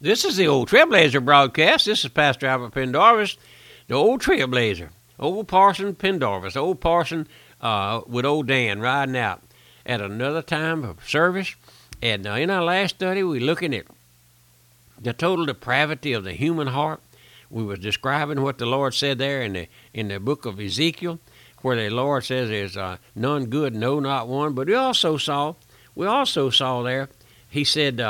[0.00, 1.86] This is the Old Trailblazer broadcast.
[1.86, 3.36] This is Pastor Albert Pendarvis,
[3.88, 7.26] the Old Trailblazer, Old Parson Pendarvis, Old Parson
[7.60, 9.42] uh, with Old Dan riding out
[9.84, 11.56] at another time of service.
[12.00, 13.86] And uh, in our last study, we're looking at
[15.00, 17.00] the total depravity of the human heart.
[17.50, 21.18] We was describing what the Lord said there in the in the book of Ezekiel,
[21.62, 24.52] where the Lord says there's uh, none good, no, not one.
[24.52, 25.54] But we also saw,
[25.96, 27.08] we also saw there,
[27.50, 28.00] He said.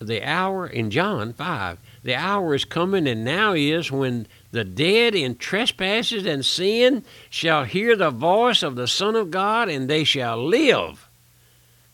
[0.00, 5.14] The hour in John 5, the hour is coming and now is when the dead
[5.14, 10.04] in trespasses and sin shall hear the voice of the Son of God and they
[10.04, 11.08] shall live.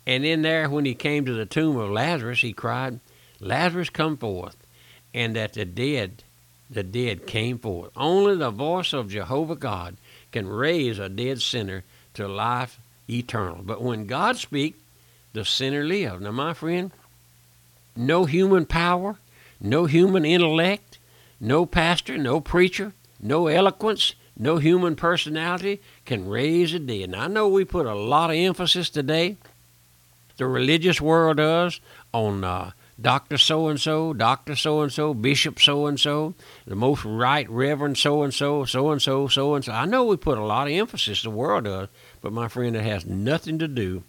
[0.06, 3.00] And in there, when he came to the tomb of Lazarus, he cried,
[3.38, 4.56] Lazarus, come forth.
[5.14, 6.22] And that the dead,
[6.68, 7.90] the dead came forth.
[7.96, 9.96] Only the voice of Jehovah God
[10.32, 12.78] can raise a dead sinner to life
[13.08, 13.62] eternal.
[13.62, 14.78] But when God speaks,
[15.32, 16.20] the sinner lives.
[16.22, 16.90] Now, my friend,
[17.96, 19.18] no human power,
[19.60, 20.98] no human intellect,
[21.40, 27.04] no pastor, no preacher, no eloquence, no human personality can raise a dead.
[27.04, 29.36] And I know we put a lot of emphasis today,
[30.36, 31.80] the religious world does,
[32.14, 32.70] on uh,
[33.00, 33.38] Dr.
[33.38, 34.56] So and so, Dr.
[34.56, 36.34] So and so, Bishop so and so,
[36.66, 39.72] the most right Reverend so and so, so and so, so and so.
[39.72, 41.88] I know we put a lot of emphasis, the world does,
[42.20, 44.02] but my friend, it has nothing to do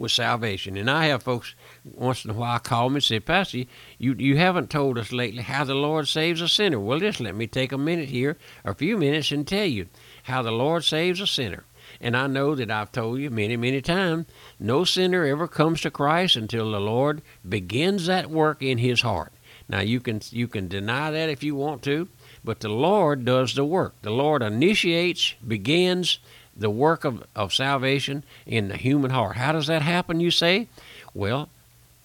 [0.00, 0.78] with salvation.
[0.78, 3.64] And I have folks once in a while call me and say, Pastor,
[3.98, 6.80] you, you haven't told us lately how the Lord saves a sinner.
[6.80, 9.88] Well, just let me take a minute here, a few minutes, and tell you
[10.22, 11.64] how the Lord saves a sinner.
[12.00, 14.26] And I know that I've told you many, many times,
[14.58, 19.34] no sinner ever comes to Christ until the Lord begins that work in his heart.
[19.68, 22.08] Now you can you can deny that if you want to,
[22.42, 24.00] but the Lord does the work.
[24.02, 26.18] The Lord initiates, begins,
[26.60, 29.36] the work of, of salvation in the human heart.
[29.36, 30.68] How does that happen, you say?
[31.14, 31.48] Well,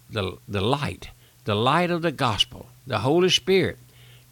[0.09, 1.09] the, the light,
[1.43, 3.77] the light of the gospel, the Holy Spirit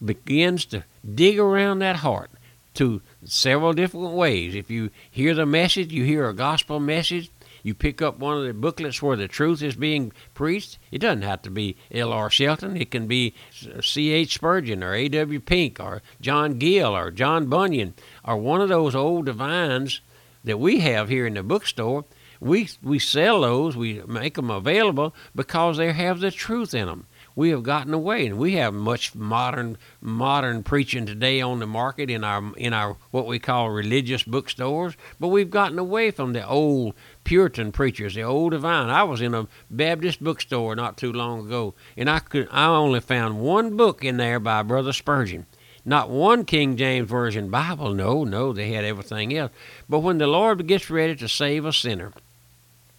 [0.03, 2.31] begins to dig around that heart
[2.75, 4.55] to several different ways.
[4.55, 7.29] If you hear the message, you hear a gospel message,
[7.61, 10.77] you pick up one of the booklets where the truth is being preached.
[10.91, 12.29] It doesn't have to be L.R.
[12.29, 12.75] Shelton.
[12.75, 13.33] It can be
[13.81, 14.33] C.H.
[14.33, 15.39] Spurgeon or A.W.
[15.39, 17.93] Pink or John Gill or John Bunyan
[18.25, 20.01] or one of those old divines
[20.43, 22.05] that we have here in the bookstore,
[22.43, 27.07] we we sell those, we make them available because they have the truth in them.
[27.35, 32.09] We have gotten away, and we have much modern modern preaching today on the market
[32.09, 34.95] in our in our what we call religious bookstores.
[35.19, 38.89] But we've gotten away from the old Puritan preachers, the old divine.
[38.89, 42.99] I was in a Baptist bookstore not too long ago, and I could I only
[42.99, 45.45] found one book in there by Brother Spurgeon
[45.85, 47.93] not one King James Version Bible.
[47.93, 49.51] No, no, they had everything else.
[49.89, 52.13] But when the Lord gets ready to save a sinner,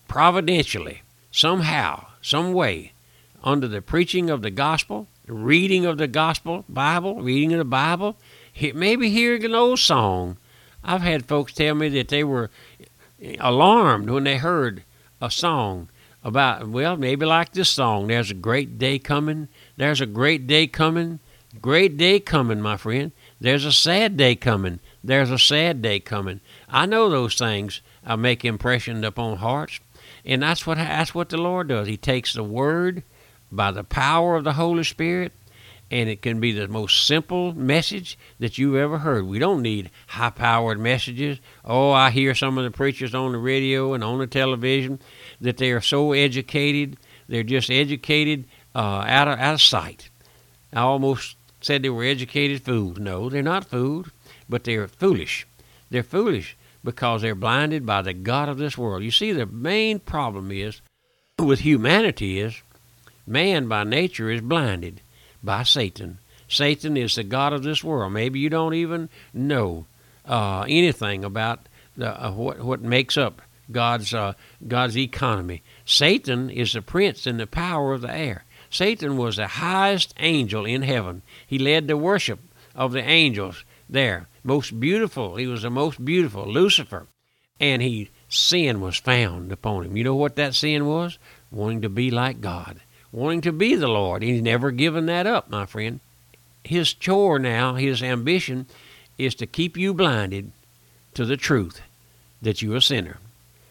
[0.09, 2.93] providentially, somehow, some way,
[3.43, 7.65] under the preaching of the gospel, the reading of the gospel, Bible, reading of the
[7.65, 8.17] Bible,
[8.75, 10.37] maybe hearing an old song.
[10.83, 12.51] I've had folks tell me that they were
[13.41, 14.85] alarmed when they heard
[15.21, 15.89] a song
[16.23, 20.67] about, well, maybe like this song, There's a Great Day Coming, There's a Great Day
[20.67, 21.21] Coming,
[21.61, 23.13] Great day coming, my friend.
[23.41, 24.81] There's a sad day coming.
[25.03, 26.41] There's a sad day coming.
[26.69, 29.81] I know those things I make impression upon hearts,
[30.25, 31.87] and that's what that's what the Lord does.
[31.87, 33.03] He takes the Word
[33.53, 35.33] by the power of the Holy Spirit,
[35.91, 39.27] and it can be the most simple message that you've ever heard.
[39.27, 41.39] We don't need high-powered messages.
[41.65, 44.99] Oh, I hear some of the preachers on the radio and on the television
[45.41, 46.97] that they are so educated.
[47.29, 50.09] They're just educated uh, out of out of sight.
[50.73, 52.99] I almost said they were educated fools.
[52.99, 54.09] No, they're not fools,
[54.49, 55.47] but they're foolish.
[55.91, 59.03] They're foolish because they're blinded by the God of this world.
[59.03, 60.83] You see, the main problem is
[61.39, 62.61] with humanity is
[63.27, 65.01] man by nature is blinded
[65.43, 66.19] by Satan.
[66.49, 68.13] Satan is the God of this world.
[68.13, 69.87] Maybe you don't even know
[70.27, 71.61] uh, anything about
[71.97, 73.41] the, uh, what what makes up
[73.73, 74.35] God's uh,
[74.67, 75.63] God's economy.
[75.87, 78.45] Satan is the prince and the power of the air.
[78.75, 81.23] Satan was the highest angel in heaven.
[81.47, 82.41] He led the worship
[82.75, 84.27] of the angels there.
[84.43, 85.37] Most beautiful.
[85.37, 87.07] He was the most beautiful, Lucifer.
[87.61, 89.97] And he sin was found upon him.
[89.97, 91.19] You know what that sin was?
[91.53, 92.81] Wanting to be like God,
[93.13, 94.25] wanting to be the Lord.
[94.25, 96.01] He's never given that up, my friend.
[96.65, 98.67] His chore now, his ambition,
[99.17, 100.51] is to keep you blinded
[101.15, 101.81] to the truth
[102.43, 103.19] that you're a sinner.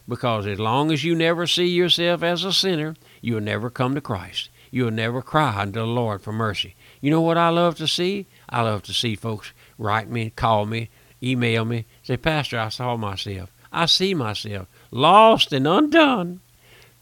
[0.08, 4.02] Because as long as you never see yourself as a sinner, you'll never come to
[4.02, 6.76] Christ you'll never cry unto the Lord for mercy.
[7.00, 8.26] You know what I love to see?
[8.50, 10.90] I love to see folks write me, call me,
[11.22, 13.52] email me, say, Pastor, I saw myself.
[13.72, 16.40] I see myself lost and undone,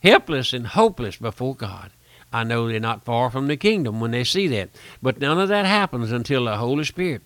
[0.03, 1.91] helpless and hopeless before God.
[2.33, 4.71] I know they're not far from the kingdom when they see that.
[5.01, 7.21] But none of that happens until the Holy Spirit.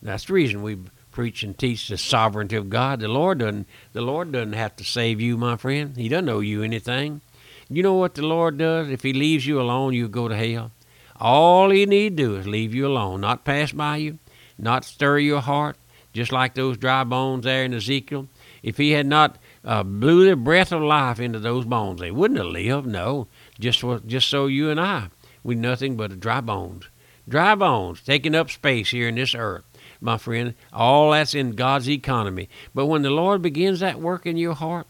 [0.00, 0.78] That's the reason we
[1.10, 3.00] preach and teach the sovereignty of God.
[3.00, 5.96] The Lord doesn't the Lord doesn't have to save you, my friend.
[5.96, 7.22] He doesn't owe you anything.
[7.72, 8.90] You know what the Lord does?
[8.90, 10.72] If he leaves you alone, you go to hell.
[11.20, 14.18] All he need do is leave you alone, not pass by you,
[14.58, 15.76] not stir your heart,
[16.12, 18.26] just like those dry bones there in Ezekiel.
[18.64, 22.40] If he had not uh, blew the breath of life into those bones, they wouldn't
[22.40, 22.88] have lived.
[22.88, 23.28] No,
[23.60, 25.08] just just so you and I,
[25.44, 26.88] we nothing but dry bones,
[27.28, 29.64] dry bones taking up space here in this earth,
[30.00, 30.54] my friend.
[30.72, 32.48] All that's in God's economy.
[32.74, 34.86] But when the Lord begins that work in your heart,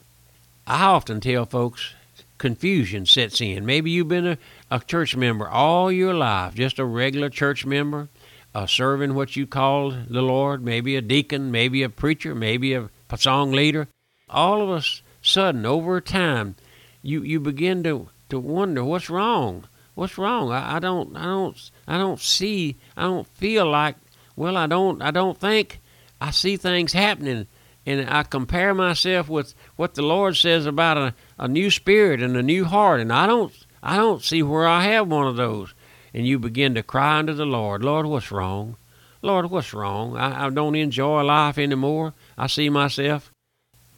[0.67, 1.95] I often tell folks,
[2.41, 3.65] confusion sets in.
[3.65, 4.39] Maybe you've been a,
[4.71, 8.09] a church member all your life, just a regular church member,
[8.55, 12.89] uh, serving what you call the Lord, maybe a deacon, maybe a preacher, maybe a
[13.17, 13.87] song leader.
[14.29, 14.83] All of a
[15.23, 16.57] sudden, over time,
[17.03, 19.67] you, you begin to, to wonder what's wrong.
[19.95, 20.51] What's wrong?
[20.51, 23.97] I, I don't I don't I don't see I don't feel like
[24.35, 25.81] well I don't I don't think
[26.21, 27.49] I see things happening
[27.87, 32.37] and I compare myself with what the Lord says about a, a new spirit and
[32.37, 35.75] a new heart and I don't I don't see where I have one of those
[36.13, 38.77] and you begin to cry unto the Lord, Lord, what's wrong?
[39.23, 40.17] Lord, what's wrong?
[40.17, 42.15] I, I don't enjoy life anymore.
[42.39, 43.31] I see myself.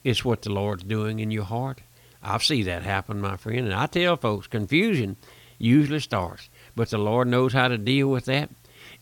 [0.05, 1.81] It's what the Lord's doing in your heart.
[2.23, 3.67] I've see that happen, my friend.
[3.67, 5.17] And I tell folks, confusion
[5.59, 6.49] usually starts.
[6.75, 8.51] But the Lord knows how to deal with that.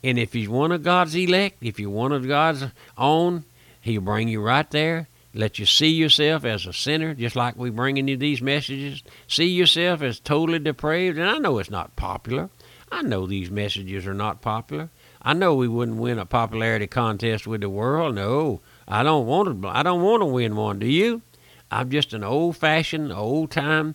[0.02, 2.64] And if He's one of God's elect, if you're one of God's
[2.96, 3.44] own,
[3.80, 5.08] He'll bring you right there.
[5.32, 9.02] Let you see yourself as a sinner, just like we bringing you these messages.
[9.28, 11.18] See yourself as totally depraved.
[11.18, 12.50] And I know it's not popular.
[12.90, 14.90] I know these messages are not popular.
[15.22, 18.16] I know we wouldn't win a popularity contest with the world.
[18.16, 19.68] No, I don't want to.
[19.68, 20.80] I don't want to win one.
[20.80, 21.22] Do you?
[21.70, 23.94] I'm just an old-fashioned, old-time,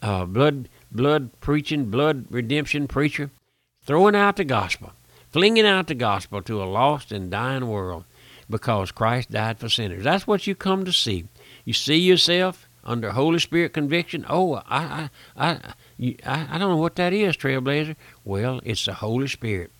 [0.00, 3.30] uh, blood, blood preaching, blood redemption preacher,
[3.84, 4.92] throwing out the gospel,
[5.32, 8.04] flinging out the gospel to a lost and dying world,
[8.48, 10.04] because Christ died for sinners.
[10.04, 11.24] That's what you come to see.
[11.64, 14.24] You see yourself under Holy Spirit conviction.
[14.28, 15.50] Oh, I, I, I,
[16.24, 17.96] I, I don't know what that is, Trailblazer.
[18.24, 19.72] Well, it's the Holy Spirit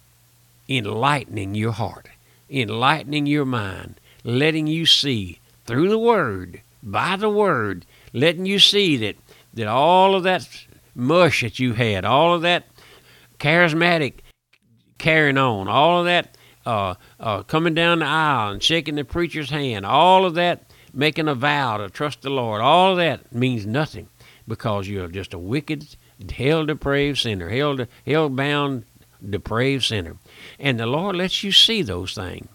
[0.68, 2.08] enlightening your heart,
[2.50, 8.96] enlightening your mind, letting you see through the Word, by the Word, letting you see
[8.96, 9.16] that,
[9.54, 10.48] that all of that
[10.94, 12.66] mush that you had, all of that
[13.38, 14.14] charismatic
[14.98, 16.35] carrying on, all of that
[16.66, 21.28] uh, uh, coming down the aisle and shaking the preacher's hand, all of that making
[21.28, 24.08] a vow to trust the Lord, all of that means nothing
[24.48, 25.96] because you're just a wicked,
[26.34, 28.84] hell depraved sinner, hell, bound
[29.28, 30.16] depraved sinner.
[30.58, 32.48] And the Lord lets you see those things.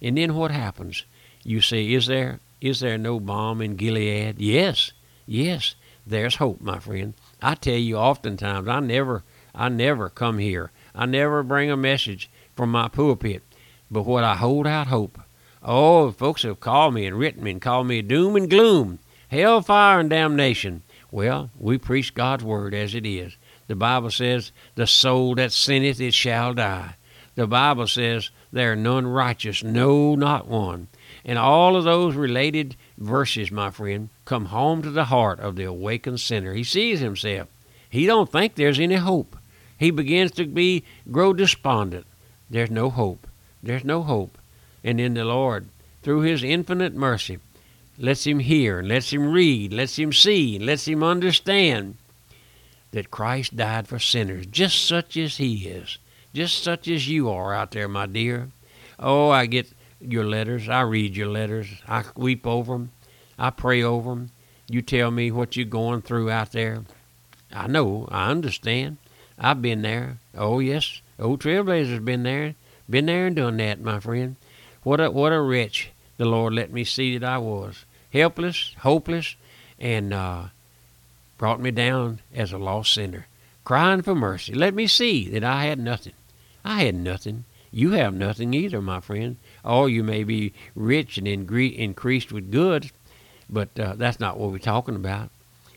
[0.00, 1.04] And then what happens?
[1.44, 4.40] You say, is there is there no balm in Gilead?
[4.40, 4.92] Yes,
[5.26, 5.74] yes,
[6.06, 7.14] there's hope, my friend.
[7.40, 9.24] I tell you oftentimes I never
[9.54, 10.70] I never come here.
[10.94, 13.42] I never bring a message from my pulpit.
[13.90, 15.20] But what I hold out hope.
[15.62, 18.98] Oh, folks have called me and written me and called me doom and gloom,
[19.28, 20.82] hellfire and damnation.
[21.10, 23.36] Well, we preach God's word as it is.
[23.66, 26.96] The Bible says, The soul that sinneth, it shall die.
[27.34, 30.88] The Bible says, There are none righteous, no, not one.
[31.24, 35.64] And all of those related verses, my friend, come home to the heart of the
[35.64, 36.54] awakened sinner.
[36.54, 37.48] He sees himself.
[37.88, 39.36] He don't think there's any hope.
[39.78, 42.06] He begins to be grow despondent.
[42.50, 43.27] There's no hope.
[43.62, 44.38] There's no hope.
[44.84, 45.68] And then the Lord,
[46.02, 47.38] through his infinite mercy,
[47.98, 51.96] lets him hear, lets him read, lets him see, lets him understand
[52.92, 55.98] that Christ died for sinners, just such as He is,
[56.32, 58.48] just such as you are out there, my dear.
[58.98, 60.68] Oh, I get your letters.
[60.68, 61.68] I read your letters.
[61.86, 62.90] I weep over them.
[63.38, 64.30] I pray over them.
[64.68, 66.84] You tell me what you're going through out there.
[67.52, 68.08] I know.
[68.10, 68.98] I understand.
[69.38, 70.18] I've been there.
[70.36, 71.00] Oh, yes.
[71.18, 72.54] Old Trailblazer's been there.
[72.88, 74.36] Been there and done that, my friend.
[74.82, 77.84] What a, what a wretch the Lord let me see that I was.
[78.12, 79.36] Helpless, hopeless,
[79.78, 80.44] and uh,
[81.36, 83.26] brought me down as a lost sinner,
[83.64, 84.54] crying for mercy.
[84.54, 86.14] Let me see that I had nothing.
[86.64, 87.44] I had nothing.
[87.70, 89.36] You have nothing either, my friend.
[89.64, 92.90] Oh, you may be rich and ingre- increased with goods,
[93.48, 95.30] but uh, that's not what we're talking about.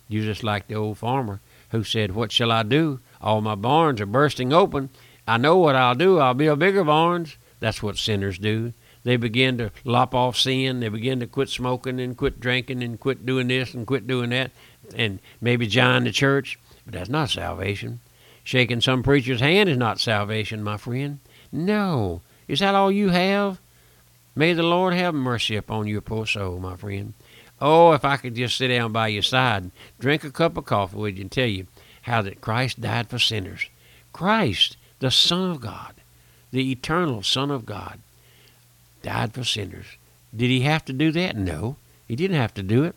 [0.07, 1.39] You're just like the old farmer
[1.69, 2.99] who said, What shall I do?
[3.21, 4.89] All my barns are bursting open.
[5.27, 6.19] I know what I'll do.
[6.19, 7.37] I'll build bigger barns.
[7.59, 8.73] That's what sinners do.
[9.03, 10.79] They begin to lop off sin.
[10.79, 14.29] They begin to quit smoking and quit drinking and quit doing this and quit doing
[14.31, 14.51] that
[14.95, 17.99] and maybe join the church, but that's not salvation.
[18.43, 21.19] Shaking some preacher's hand is not salvation, my friend.
[21.51, 22.21] No.
[22.47, 23.59] Is that all you have?
[24.35, 27.13] May the Lord have mercy upon your poor soul, my friend.
[27.59, 30.65] Oh, if I could just sit down by your side, and drink a cup of
[30.65, 31.67] coffee with you, and tell you
[32.03, 33.69] how that Christ died for sinners.
[34.13, 35.95] Christ, the Son of God,
[36.51, 37.99] the eternal Son of God,
[39.01, 39.97] died for sinners.
[40.33, 41.35] Did he have to do that?
[41.35, 41.75] No,
[42.07, 42.95] he didn't have to do it.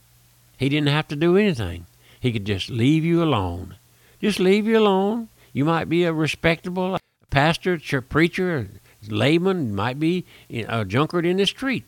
[0.58, 1.86] He didn't have to do anything.
[2.20, 3.76] He could just leave you alone.
[4.20, 5.28] Just leave you alone.
[5.52, 6.98] You might be a respectable
[7.30, 8.68] pastor, or preacher,
[9.08, 11.84] layman, might be a drunkard in the street.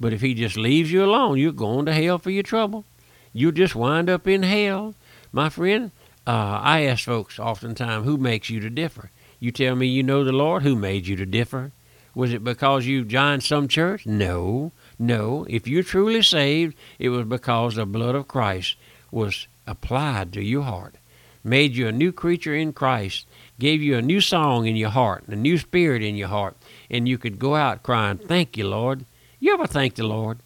[0.00, 2.84] But if he just leaves you alone, you're going to hell for your trouble.
[3.32, 4.94] You'll just wind up in hell.
[5.32, 5.92] My friend,
[6.26, 9.10] uh, I ask folks oftentimes, who makes you to differ?
[9.42, 11.72] You tell me you know the Lord, who made you to differ?
[12.14, 14.04] Was it because you joined some church?
[14.04, 15.46] No, no.
[15.48, 18.76] If you're truly saved, it was because the blood of Christ
[19.10, 20.96] was applied to your heart,
[21.42, 23.26] made you a new creature in Christ,
[23.58, 26.56] gave you a new song in your heart, a new spirit in your heart,
[26.90, 29.06] and you could go out crying, Thank you, Lord.
[29.38, 30.40] You ever thank the Lord?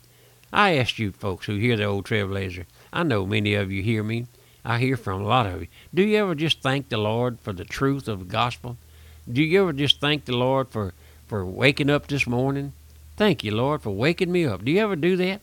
[0.53, 4.05] I ask you folks who hear the old Trailblazer, I know many of you hear
[4.05, 4.27] me.
[4.65, 5.69] I hear from a lot of you.
[5.93, 8.79] Do you ever just thank the Lord for the truth of the gospel?
[9.31, 10.93] Do you ever just thank the Lord for,
[11.27, 12.75] for waking up this morning?
[13.17, 14.65] Thank you, Lord, for waking me up.
[14.65, 15.41] Do you ever do that?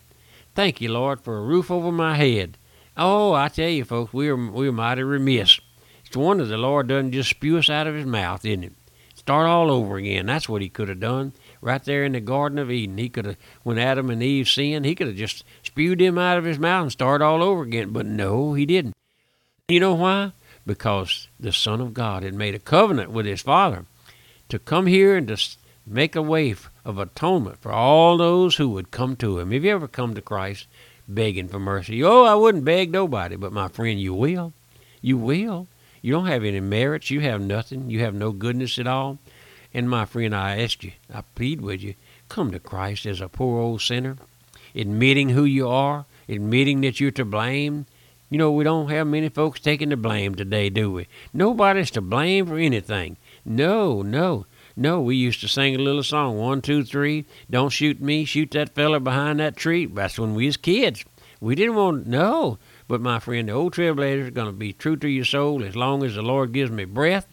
[0.54, 2.58] Thank you, Lord, for a roof over my head.
[2.96, 5.60] Oh, I tell you, folks, we are we are mighty remiss.
[6.06, 8.74] It's wonder the Lord doesn't just spew us out of His mouth, isn't it?
[9.16, 10.26] Start all over again.
[10.26, 12.98] That's what He could have done right there in the Garden of Eden.
[12.98, 16.38] He could have, when Adam and Eve sinned, He could have just spewed him out
[16.38, 17.92] of His mouth and started all over again.
[17.92, 18.96] But no, He didn't.
[19.70, 20.34] You know why?
[20.66, 23.86] Because the Son of God had made a covenant with his Father
[24.50, 25.38] to come here and to
[25.88, 26.54] make a way
[26.86, 29.52] of atonement for all those who would come to him.
[29.52, 30.68] Have you ever come to Christ
[31.08, 32.04] begging for mercy?
[32.04, 34.54] Oh, I wouldn't beg nobody, but my friend, you will.
[35.02, 35.68] You will.
[36.02, 37.10] You don't have any merits.
[37.10, 37.90] You have nothing.
[37.90, 39.20] You have no goodness at all.
[39.74, 41.96] And my friend, I ask you, I plead with you,
[42.30, 44.18] come to Christ as a poor old sinner,
[44.76, 47.86] admitting who you are, admitting that you're to blame,
[48.32, 51.08] you know, we don't have many folks taking the blame today, do we?
[51.34, 53.18] Nobody's to blame for anything.
[53.44, 55.02] No, no, no.
[55.02, 57.26] We used to sing a little song, one, two, three.
[57.50, 59.86] Don't shoot me, shoot that feller behind that tree.
[59.86, 61.04] That's when we was kids.
[61.42, 62.58] We didn't want no.
[62.88, 65.76] But my friend, the old trailblazer is going to be true to your soul as
[65.76, 67.28] long as the Lord gives me breath.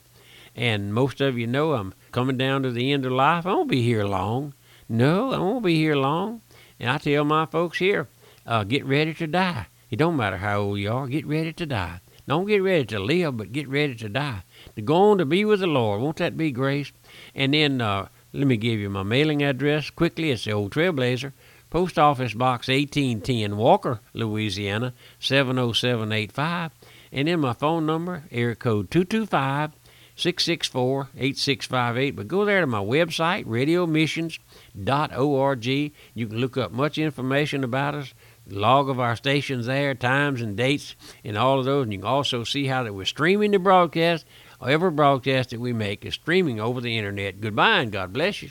[0.56, 3.46] And most of you know I'm coming down to the end of life.
[3.46, 4.52] I won't be here long.
[4.88, 6.40] No, I won't be here long.
[6.80, 8.08] And I tell my folks here,
[8.44, 9.66] uh, get ready to die.
[9.90, 12.00] It don't matter how old you are, get ready to die.
[12.26, 14.42] Don't get ready to live, but get ready to die.
[14.76, 16.02] To go on to be with the Lord.
[16.02, 16.92] Won't that be grace?
[17.34, 20.30] And then uh, let me give you my mailing address quickly.
[20.30, 21.32] It's the Old Trailblazer,
[21.70, 26.72] Post Office Box 1810, Walker, Louisiana 70785.
[27.10, 29.72] And then my phone number, area code 225
[30.14, 32.10] 664 8658.
[32.10, 35.64] But go there to my website, radiomissions.org.
[35.64, 35.92] You
[36.26, 38.12] can look up much information about us
[38.48, 41.84] log of our stations there, times and dates, and all of those.
[41.84, 44.24] And you can also see how that we're streaming the broadcast.
[44.64, 47.40] Every broadcast that we make is streaming over the internet.
[47.40, 48.50] Goodbye and God bless you.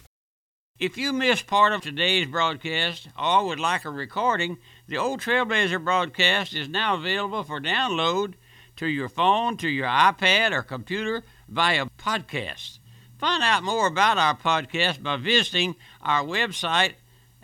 [0.80, 5.84] If you missed part of today's broadcast or would like a recording, the Old Trailblazer
[5.84, 8.36] broadcast is now available for download
[8.76, 12.78] to your phone, to your iPad, or computer via podcast.
[13.18, 16.94] Find out more about our podcast by visiting our website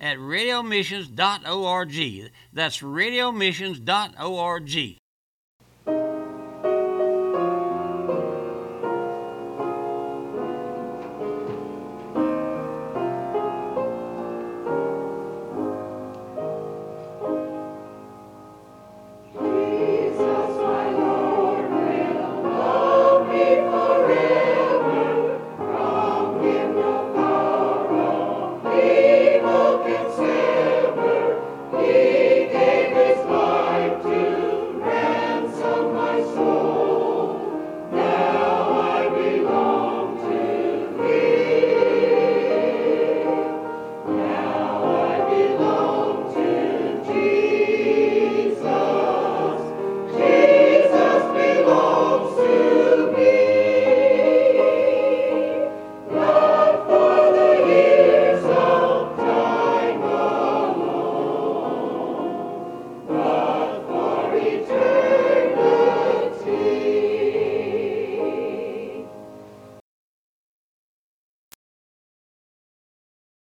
[0.03, 2.31] at radiomissions.org.
[2.51, 4.99] That's radiomissions.org.